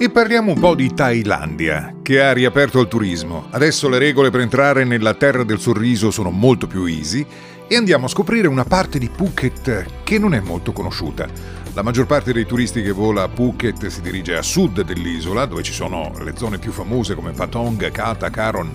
E 0.00 0.10
parliamo 0.10 0.52
un 0.52 0.60
po' 0.60 0.76
di 0.76 0.94
Thailandia, 0.94 1.96
che 2.02 2.22
ha 2.22 2.32
riaperto 2.32 2.78
al 2.78 2.86
turismo. 2.86 3.48
Adesso 3.50 3.88
le 3.88 3.98
regole 3.98 4.30
per 4.30 4.38
entrare 4.38 4.84
nella 4.84 5.14
terra 5.14 5.42
del 5.42 5.58
sorriso 5.58 6.12
sono 6.12 6.30
molto 6.30 6.68
più 6.68 6.84
easy 6.84 7.26
e 7.66 7.74
andiamo 7.74 8.06
a 8.06 8.08
scoprire 8.08 8.46
una 8.46 8.62
parte 8.62 9.00
di 9.00 9.08
Phuket 9.08 10.04
che 10.04 10.18
non 10.20 10.34
è 10.34 10.40
molto 10.40 10.70
conosciuta. 10.70 11.26
La 11.74 11.82
maggior 11.82 12.06
parte 12.06 12.32
dei 12.32 12.46
turisti 12.46 12.80
che 12.80 12.92
vola 12.92 13.24
a 13.24 13.28
Phuket 13.28 13.88
si 13.88 14.00
dirige 14.00 14.36
a 14.36 14.42
sud 14.42 14.82
dell'isola, 14.82 15.46
dove 15.46 15.64
ci 15.64 15.72
sono 15.72 16.12
le 16.22 16.34
zone 16.36 16.58
più 16.58 16.70
famose 16.70 17.16
come 17.16 17.32
Patong, 17.32 17.90
Kata, 17.90 18.30
Karon 18.30 18.70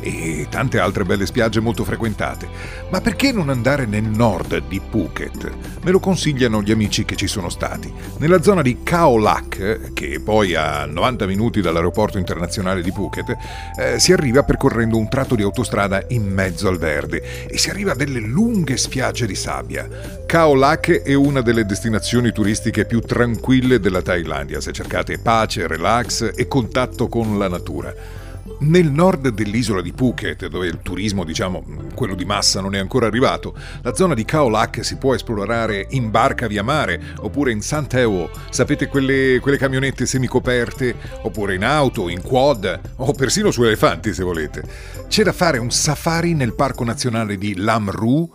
e 0.00 0.46
tante 0.50 0.78
altre 0.78 1.04
belle 1.04 1.26
spiagge 1.26 1.60
molto 1.60 1.84
frequentate. 1.84 2.48
Ma 2.90 3.00
perché 3.00 3.32
non 3.32 3.48
andare 3.48 3.86
nel 3.86 4.04
nord 4.04 4.62
di 4.68 4.80
Phuket? 4.80 5.52
Me 5.82 5.90
lo 5.90 6.00
consigliano 6.00 6.62
gli 6.62 6.70
amici 6.70 7.04
che 7.04 7.16
ci 7.16 7.26
sono 7.26 7.48
stati. 7.48 7.92
Nella 8.18 8.42
zona 8.42 8.62
di 8.62 8.78
Khao 8.82 9.16
Lak, 9.18 9.92
che 9.92 10.20
poi 10.20 10.54
a 10.54 10.84
90 10.84 11.26
minuti 11.26 11.60
dall'aeroporto 11.60 12.18
internazionale 12.18 12.82
di 12.82 12.92
Phuket, 12.92 13.36
eh, 13.78 13.98
si 13.98 14.12
arriva 14.12 14.42
percorrendo 14.42 14.96
un 14.96 15.08
tratto 15.08 15.34
di 15.34 15.42
autostrada 15.42 16.04
in 16.08 16.24
mezzo 16.24 16.68
al 16.68 16.78
verde 16.78 17.46
e 17.48 17.58
si 17.58 17.70
arriva 17.70 17.92
a 17.92 17.96
delle 17.96 18.20
lunghe 18.20 18.76
spiagge 18.76 19.26
di 19.26 19.34
sabbia. 19.34 19.88
Khao 20.26 20.54
Lak 20.54 21.02
è 21.02 21.14
una 21.14 21.40
delle 21.40 21.64
destinazioni 21.64 22.32
turistiche 22.32 22.84
più 22.84 23.00
tranquille 23.00 23.80
della 23.80 24.02
Thailandia 24.02 24.60
se 24.60 24.72
cercate 24.72 25.18
pace, 25.18 25.66
relax 25.66 26.32
e 26.34 26.48
contatto 26.48 27.08
con 27.08 27.38
la 27.38 27.48
natura. 27.48 28.24
Nel 28.58 28.90
nord 28.90 29.28
dell'isola 29.28 29.82
di 29.82 29.92
Phuket, 29.92 30.46
dove 30.48 30.66
il 30.66 30.80
turismo, 30.82 31.24
diciamo, 31.24 31.62
quello 31.94 32.14
di 32.14 32.24
massa 32.24 32.62
non 32.62 32.74
è 32.74 32.78
ancora 32.78 33.06
arrivato, 33.06 33.54
la 33.82 33.94
zona 33.94 34.14
di 34.14 34.24
Khao 34.24 34.48
Lak 34.48 34.82
si 34.82 34.96
può 34.96 35.14
esplorare 35.14 35.86
in 35.90 36.10
barca 36.10 36.46
via 36.46 36.62
mare, 36.62 37.00
oppure 37.18 37.52
in 37.52 37.60
Santeo, 37.60 38.30
sapete 38.48 38.86
quelle, 38.86 39.40
quelle 39.40 39.58
camionette 39.58 40.06
semicoperte, 40.06 40.96
oppure 41.22 41.54
in 41.54 41.64
auto, 41.64 42.08
in 42.08 42.22
quad, 42.22 42.80
o 42.96 43.12
persino 43.12 43.50
su 43.50 43.62
elefanti 43.62 44.14
se 44.14 44.22
volete. 44.22 44.64
C'è 45.06 45.22
da 45.22 45.32
fare 45.32 45.58
un 45.58 45.70
safari 45.70 46.32
nel 46.32 46.54
parco 46.54 46.82
nazionale 46.82 47.36
di 47.36 47.56
Lam 47.56 47.90
Ru, 47.90 48.28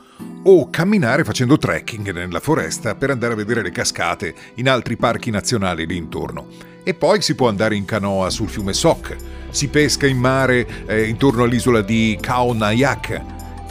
o 0.44 0.70
camminare 0.70 1.24
facendo 1.24 1.58
trekking 1.58 2.12
nella 2.12 2.40
foresta 2.40 2.94
per 2.94 3.10
andare 3.10 3.34
a 3.34 3.38
vedere 3.38 3.64
le 3.64 3.72
cascate 3.72 4.34
in 4.56 4.70
altri 4.70 4.98
parchi 4.98 5.32
nazionali 5.32 5.88
lì 5.88 5.98
intorno. 5.98 6.48
E 6.84 6.94
poi 6.94 7.22
si 7.22 7.36
può 7.36 7.48
andare 7.48 7.76
in 7.76 7.86
canoa 7.86 8.30
sul 8.30 8.50
fiume 8.50 8.74
Sok, 8.74 9.16
si 9.52 9.68
pesca 9.68 10.08
in 10.08 10.18
mare 10.18 10.66
eh, 10.88 11.04
intorno 11.04 11.44
all'isola 11.44 11.82
di 11.82 12.18
Khao 12.20 12.54
Nayak 12.54 13.22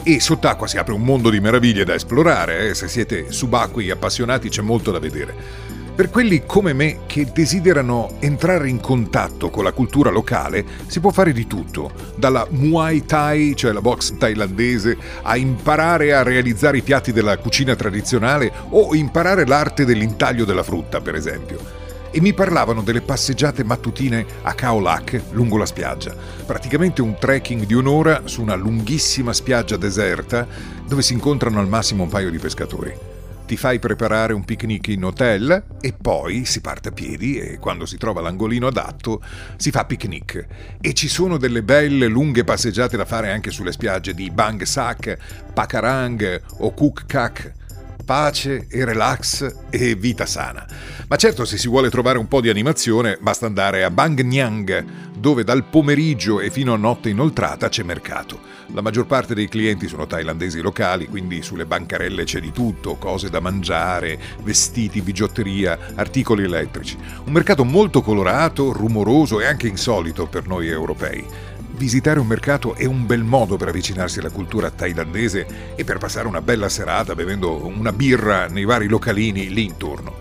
e 0.03 0.19
sott'acqua 0.19 0.67
si 0.67 0.77
apre 0.77 0.93
un 0.93 1.01
mondo 1.01 1.29
di 1.29 1.39
meraviglie 1.39 1.83
da 1.83 1.93
esplorare, 1.93 2.69
eh. 2.69 2.75
se 2.75 2.87
siete 2.87 3.31
subacquei 3.31 3.91
appassionati 3.91 4.49
c'è 4.49 4.61
molto 4.61 4.91
da 4.91 4.99
vedere. 4.99 5.69
Per 5.93 6.09
quelli 6.09 6.43
come 6.45 6.73
me 6.73 7.01
che 7.05 7.27
desiderano 7.31 8.15
entrare 8.19 8.69
in 8.69 8.79
contatto 8.79 9.49
con 9.49 9.63
la 9.63 9.73
cultura 9.73 10.09
locale, 10.09 10.65
si 10.87 10.99
può 10.99 11.11
fare 11.11 11.33
di 11.33 11.45
tutto, 11.45 11.91
dalla 12.15 12.47
Muay 12.49 13.05
Thai, 13.05 13.55
cioè 13.55 13.73
la 13.73 13.81
box 13.81 14.17
thailandese, 14.17 14.97
a 15.21 15.35
imparare 15.35 16.13
a 16.13 16.23
realizzare 16.23 16.77
i 16.77 16.81
piatti 16.81 17.11
della 17.11 17.37
cucina 17.37 17.75
tradizionale 17.75 18.51
o 18.69 18.95
imparare 18.95 19.45
l'arte 19.45 19.85
dell'intaglio 19.85 20.45
della 20.45 20.63
frutta, 20.63 21.01
per 21.01 21.13
esempio 21.13 21.80
e 22.11 22.19
mi 22.19 22.33
parlavano 22.33 22.81
delle 22.81 23.01
passeggiate 23.01 23.63
mattutine 23.63 24.25
a 24.43 24.53
Khao 24.53 24.79
Lak 24.79 25.21
lungo 25.31 25.57
la 25.57 25.65
spiaggia. 25.65 26.15
Praticamente 26.45 27.01
un 27.01 27.17
trekking 27.17 27.65
di 27.65 27.73
un'ora 27.73 28.23
su 28.25 28.41
una 28.41 28.55
lunghissima 28.55 29.31
spiaggia 29.31 29.77
deserta 29.77 30.45
dove 30.85 31.01
si 31.01 31.13
incontrano 31.13 31.59
al 31.59 31.69
massimo 31.69 32.03
un 32.03 32.09
paio 32.09 32.29
di 32.29 32.37
pescatori. 32.37 32.93
Ti 33.45 33.57
fai 33.57 33.79
preparare 33.79 34.31
un 34.31 34.45
picnic 34.45 34.87
in 34.89 35.03
hotel 35.03 35.63
e 35.81 35.93
poi 35.93 36.45
si 36.45 36.61
parte 36.61 36.89
a 36.89 36.91
piedi 36.93 37.37
e 37.37 37.57
quando 37.59 37.85
si 37.85 37.97
trova 37.97 38.21
l'angolino 38.21 38.67
adatto 38.67 39.21
si 39.57 39.71
fa 39.71 39.83
picnic. 39.83 40.47
E 40.79 40.93
ci 40.93 41.09
sono 41.09 41.37
delle 41.37 41.63
belle 41.63 42.07
lunghe 42.07 42.45
passeggiate 42.45 42.95
da 42.95 43.03
fare 43.03 43.31
anche 43.31 43.51
sulle 43.51 43.73
spiagge 43.73 44.13
di 44.13 44.29
Bang 44.31 44.61
Sak, 44.63 45.17
Pakarang 45.53 46.41
o 46.59 46.73
Kuk 46.73 47.05
Kak 47.05 47.59
pace 48.03 48.67
e 48.69 48.85
relax 48.85 49.55
e 49.69 49.95
vita 49.95 50.25
sana. 50.25 50.65
Ma 51.07 51.15
certo, 51.15 51.45
se 51.45 51.57
si 51.57 51.67
vuole 51.67 51.89
trovare 51.89 52.17
un 52.17 52.27
po' 52.27 52.41
di 52.41 52.49
animazione, 52.49 53.17
basta 53.19 53.45
andare 53.45 53.83
a 53.83 53.91
Bang 53.91 54.21
Nyang, 54.21 54.85
dove 55.17 55.43
dal 55.43 55.65
pomeriggio 55.65 56.39
e 56.39 56.49
fino 56.49 56.73
a 56.73 56.77
notte 56.77 57.09
inoltrata 57.09 57.69
c'è 57.69 57.83
mercato. 57.83 58.39
La 58.73 58.81
maggior 58.81 59.05
parte 59.05 59.33
dei 59.33 59.49
clienti 59.49 59.87
sono 59.87 60.07
thailandesi 60.07 60.61
locali, 60.61 61.07
quindi 61.07 61.41
sulle 61.41 61.65
bancarelle 61.65 62.23
c'è 62.23 62.39
di 62.39 62.51
tutto, 62.51 62.95
cose 62.95 63.29
da 63.29 63.39
mangiare, 63.39 64.17
vestiti, 64.43 65.01
bigiotteria, 65.01 65.77
articoli 65.95 66.43
elettrici. 66.43 66.97
Un 67.25 67.31
mercato 67.33 67.65
molto 67.65 68.01
colorato, 68.01 68.71
rumoroso 68.71 69.41
e 69.41 69.45
anche 69.45 69.67
insolito 69.67 70.27
per 70.27 70.47
noi 70.47 70.69
europei 70.69 71.49
visitare 71.81 72.19
un 72.19 72.27
mercato 72.27 72.75
è 72.75 72.85
un 72.85 73.07
bel 73.07 73.23
modo 73.23 73.57
per 73.57 73.69
avvicinarsi 73.69 74.19
alla 74.19 74.29
cultura 74.29 74.69
thailandese 74.69 75.73
e 75.75 75.83
per 75.83 75.97
passare 75.97 76.27
una 76.27 76.39
bella 76.39 76.69
serata 76.69 77.15
bevendo 77.15 77.65
una 77.65 77.91
birra 77.91 78.45
nei 78.45 78.65
vari 78.65 78.87
localini 78.87 79.51
lì 79.51 79.65
intorno. 79.65 80.13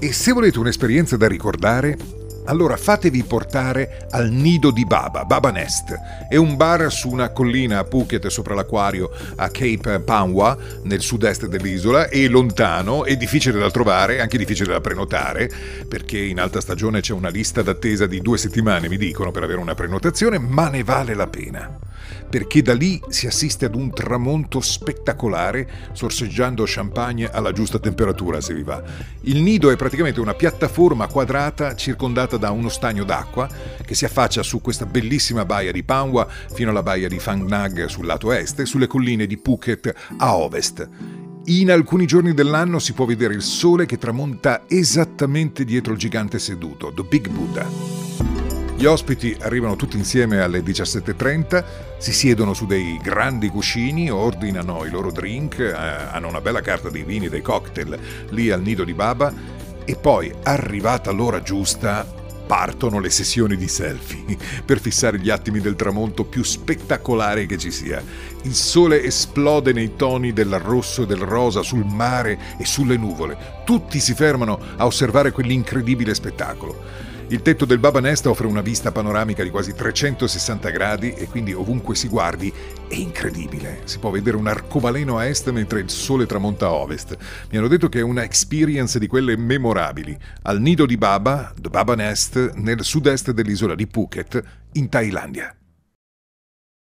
E 0.00 0.12
se 0.12 0.32
volete 0.32 0.58
un'esperienza 0.58 1.16
da 1.16 1.28
ricordare, 1.28 1.96
allora 2.44 2.76
fatevi 2.76 3.22
portare 3.24 4.06
al 4.10 4.30
Nido 4.30 4.70
di 4.70 4.84
Baba, 4.84 5.24
Baba 5.24 5.50
Nest. 5.50 5.94
È 6.28 6.36
un 6.36 6.56
bar 6.56 6.90
su 6.92 7.10
una 7.10 7.30
collina 7.30 7.78
a 7.78 7.84
Phuket 7.84 8.26
sopra 8.26 8.54
l'acquario 8.54 9.10
a 9.36 9.48
Cape 9.48 10.00
Panwa, 10.00 10.56
nel 10.84 11.00
sud-est 11.00 11.46
dell'isola, 11.46 12.08
è 12.08 12.26
lontano, 12.26 13.04
è 13.04 13.16
difficile 13.16 13.58
da 13.58 13.70
trovare, 13.70 14.20
anche 14.20 14.38
difficile 14.38 14.72
da 14.72 14.80
prenotare, 14.80 15.50
perché 15.88 16.18
in 16.18 16.40
alta 16.40 16.60
stagione 16.60 17.00
c'è 17.00 17.12
una 17.12 17.28
lista 17.28 17.62
d'attesa 17.62 18.06
di 18.06 18.20
due 18.20 18.38
settimane, 18.38 18.88
mi 18.88 18.96
dicono, 18.96 19.30
per 19.30 19.42
avere 19.42 19.60
una 19.60 19.74
prenotazione, 19.74 20.38
ma 20.38 20.68
ne 20.68 20.82
vale 20.82 21.14
la 21.14 21.26
pena 21.26 21.78
perché 22.32 22.62
da 22.62 22.72
lì 22.72 22.98
si 23.08 23.26
assiste 23.26 23.66
ad 23.66 23.74
un 23.74 23.92
tramonto 23.92 24.60
spettacolare 24.60 25.68
sorseggiando 25.92 26.64
champagne 26.66 27.30
alla 27.30 27.52
giusta 27.52 27.78
temperatura 27.78 28.40
se 28.40 28.54
vi 28.54 28.62
va. 28.62 28.82
Il 29.22 29.42
nido 29.42 29.70
è 29.70 29.76
praticamente 29.76 30.18
una 30.18 30.32
piattaforma 30.32 31.08
quadrata 31.08 31.74
circondata 31.74 32.31
da 32.36 32.50
uno 32.50 32.68
stagno 32.68 33.04
d'acqua 33.04 33.48
che 33.84 33.94
si 33.94 34.04
affaccia 34.04 34.42
su 34.42 34.60
questa 34.60 34.86
bellissima 34.86 35.44
baia 35.44 35.72
di 35.72 35.82
Panwa 35.82 36.26
fino 36.52 36.70
alla 36.70 36.82
baia 36.82 37.08
di 37.08 37.20
Phang 37.22 37.48
Nag 37.48 37.86
sul 37.86 38.06
lato 38.06 38.32
est 38.32 38.60
e 38.60 38.66
sulle 38.66 38.86
colline 38.86 39.26
di 39.26 39.36
Phuket 39.36 39.94
a 40.18 40.36
ovest. 40.36 40.88
In 41.46 41.72
alcuni 41.72 42.06
giorni 42.06 42.34
dell'anno 42.34 42.78
si 42.78 42.92
può 42.92 43.04
vedere 43.04 43.34
il 43.34 43.42
sole 43.42 43.84
che 43.84 43.98
tramonta 43.98 44.62
esattamente 44.68 45.64
dietro 45.64 45.92
il 45.92 45.98
gigante 45.98 46.38
seduto, 46.38 46.92
The 46.94 47.02
Big 47.02 47.28
Buddha. 47.28 47.66
Gli 48.76 48.84
ospiti 48.84 49.36
arrivano 49.40 49.76
tutti 49.76 49.96
insieme 49.96 50.40
alle 50.40 50.60
17.30, 50.60 51.64
si 51.98 52.12
siedono 52.12 52.52
su 52.52 52.66
dei 52.66 52.98
grandi 53.00 53.48
cuscini, 53.48 54.10
ordinano 54.10 54.84
i 54.84 54.90
loro 54.90 55.12
drink, 55.12 55.58
eh, 55.58 55.72
hanno 55.72 56.28
una 56.28 56.40
bella 56.40 56.60
carta 56.60 56.90
dei 56.90 57.04
vini, 57.04 57.28
dei 57.28 57.42
cocktail 57.42 57.98
lì 58.30 58.50
al 58.50 58.62
nido 58.62 58.82
di 58.82 58.92
Baba 58.94 59.32
e 59.84 59.96
poi, 59.96 60.32
arrivata 60.44 61.10
l'ora 61.10 61.42
giusta, 61.42 62.06
partono 62.52 63.00
le 63.00 63.08
sessioni 63.08 63.56
di 63.56 63.66
selfie 63.66 64.36
per 64.66 64.78
fissare 64.78 65.18
gli 65.18 65.30
attimi 65.30 65.60
del 65.60 65.74
tramonto 65.74 66.24
più 66.24 66.42
spettacolare 66.42 67.46
che 67.46 67.56
ci 67.56 67.70
sia. 67.70 68.04
Il 68.42 68.54
sole 68.54 69.02
esplode 69.02 69.72
nei 69.72 69.96
toni 69.96 70.34
del 70.34 70.58
rosso 70.58 71.04
e 71.04 71.06
del 71.06 71.20
rosa 71.20 71.62
sul 71.62 71.86
mare 71.86 72.38
e 72.58 72.66
sulle 72.66 72.98
nuvole. 72.98 73.62
Tutti 73.64 73.98
si 74.00 74.12
fermano 74.12 74.60
a 74.76 74.84
osservare 74.84 75.30
quell'incredibile 75.30 76.12
spettacolo. 76.12 77.11
Il 77.28 77.40
tetto 77.40 77.64
del 77.64 77.78
Baba 77.78 78.00
Nest 78.00 78.26
offre 78.26 78.46
una 78.46 78.60
vista 78.60 78.92
panoramica 78.92 79.42
di 79.42 79.50
quasi 79.50 79.74
360 79.74 80.68
gradi 80.70 81.14
e 81.14 81.28
quindi 81.28 81.54
ovunque 81.54 81.94
si 81.94 82.08
guardi 82.08 82.52
è 82.88 82.94
incredibile. 82.94 83.80
Si 83.84 83.98
può 83.98 84.10
vedere 84.10 84.36
un 84.36 84.46
arcobaleno 84.46 85.16
a 85.16 85.26
est 85.26 85.50
mentre 85.50 85.80
il 85.80 85.88
sole 85.88 86.26
tramonta 86.26 86.66
a 86.66 86.72
ovest. 86.72 87.16
Mi 87.50 87.56
hanno 87.56 87.68
detto 87.68 87.88
che 87.88 88.00
è 88.00 88.02
una 88.02 88.22
experience 88.22 88.98
di 88.98 89.06
quelle 89.06 89.36
memorabili. 89.36 90.16
Al 90.42 90.60
nido 90.60 90.84
di 90.84 90.98
Baba, 90.98 91.54
The 91.58 91.70
Baba 91.70 91.94
Nest, 91.94 92.52
nel 92.54 92.84
sud-est 92.84 93.30
dell'isola 93.30 93.74
di 93.74 93.86
Phuket, 93.86 94.42
in 94.72 94.88
Thailandia. 94.90 95.54